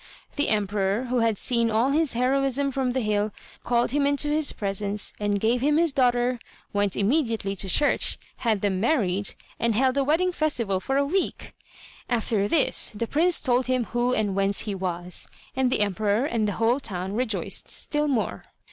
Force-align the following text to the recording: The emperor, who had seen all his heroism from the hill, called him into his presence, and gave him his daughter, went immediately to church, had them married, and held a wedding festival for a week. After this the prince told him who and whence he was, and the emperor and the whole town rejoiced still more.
The 0.35 0.49
emperor, 0.49 1.03
who 1.11 1.19
had 1.19 1.37
seen 1.37 1.69
all 1.69 1.91
his 1.91 2.13
heroism 2.13 2.71
from 2.71 2.93
the 2.93 3.01
hill, 3.01 3.31
called 3.63 3.91
him 3.91 4.07
into 4.07 4.29
his 4.29 4.51
presence, 4.51 5.13
and 5.19 5.39
gave 5.39 5.61
him 5.61 5.77
his 5.77 5.93
daughter, 5.93 6.39
went 6.73 6.97
immediately 6.97 7.55
to 7.57 7.69
church, 7.69 8.17
had 8.37 8.61
them 8.61 8.79
married, 8.79 9.35
and 9.59 9.75
held 9.75 9.95
a 9.97 10.03
wedding 10.03 10.31
festival 10.31 10.79
for 10.79 10.97
a 10.97 11.05
week. 11.05 11.53
After 12.09 12.47
this 12.47 12.89
the 12.95 13.05
prince 13.05 13.41
told 13.41 13.67
him 13.67 13.83
who 13.83 14.11
and 14.15 14.33
whence 14.35 14.61
he 14.61 14.73
was, 14.73 15.27
and 15.55 15.71
the 15.71 15.81
emperor 15.81 16.25
and 16.25 16.47
the 16.47 16.53
whole 16.53 16.79
town 16.79 17.13
rejoiced 17.13 17.69
still 17.69 18.07
more. 18.07 18.45